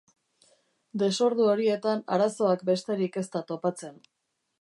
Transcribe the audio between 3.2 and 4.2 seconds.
ez da topatzen.